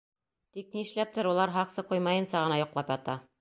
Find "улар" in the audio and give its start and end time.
1.33-1.53